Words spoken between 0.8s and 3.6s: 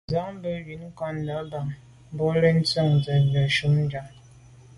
ngɔ̂nɑ̀ bɑhɑ kà, mbolə, ntswənsi nə̀ jú